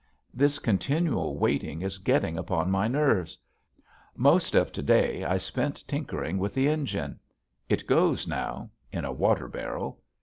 [0.33, 3.37] This continual waiting is getting upon my nerves.
[4.15, 7.19] Most of to day I spent tinkering with the engine.
[7.69, 10.01] It goes now in a water barrel.